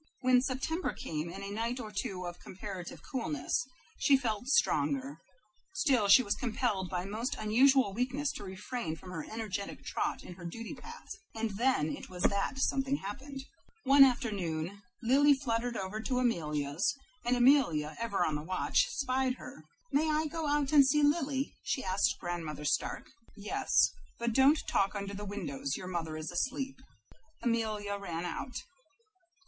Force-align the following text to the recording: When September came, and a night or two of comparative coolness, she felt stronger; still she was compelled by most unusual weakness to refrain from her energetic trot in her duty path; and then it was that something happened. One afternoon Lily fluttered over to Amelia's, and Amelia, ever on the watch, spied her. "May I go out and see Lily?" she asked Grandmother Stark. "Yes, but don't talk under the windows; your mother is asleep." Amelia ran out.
When 0.21 0.41
September 0.41 0.93
came, 0.93 1.29
and 1.31 1.43
a 1.43 1.51
night 1.51 1.79
or 1.79 1.91
two 1.91 2.25
of 2.25 2.39
comparative 2.39 3.03
coolness, 3.03 3.67
she 3.99 4.17
felt 4.17 4.47
stronger; 4.47 5.19
still 5.75 6.07
she 6.07 6.23
was 6.23 6.33
compelled 6.33 6.89
by 6.89 7.05
most 7.05 7.35
unusual 7.35 7.93
weakness 7.93 8.31
to 8.31 8.43
refrain 8.43 8.95
from 8.95 9.11
her 9.11 9.23
energetic 9.23 9.85
trot 9.85 10.23
in 10.23 10.33
her 10.33 10.43
duty 10.45 10.73
path; 10.73 11.05
and 11.35 11.51
then 11.51 11.95
it 11.95 12.09
was 12.09 12.23
that 12.23 12.57
something 12.57 12.95
happened. 12.95 13.43
One 13.83 14.03
afternoon 14.03 14.81
Lily 15.03 15.35
fluttered 15.35 15.77
over 15.77 16.01
to 16.01 16.17
Amelia's, 16.17 16.95
and 17.23 17.35
Amelia, 17.35 17.95
ever 17.99 18.25
on 18.25 18.33
the 18.33 18.41
watch, 18.41 18.87
spied 18.89 19.35
her. 19.35 19.65
"May 19.91 20.09
I 20.09 20.25
go 20.25 20.47
out 20.47 20.71
and 20.71 20.83
see 20.83 21.03
Lily?" 21.03 21.53
she 21.61 21.83
asked 21.83 22.17
Grandmother 22.19 22.65
Stark. 22.65 23.05
"Yes, 23.37 23.91
but 24.17 24.33
don't 24.33 24.57
talk 24.67 24.95
under 24.95 25.13
the 25.13 25.25
windows; 25.25 25.77
your 25.77 25.85
mother 25.87 26.17
is 26.17 26.31
asleep." 26.31 26.79
Amelia 27.43 27.97
ran 27.99 28.25
out. 28.25 28.63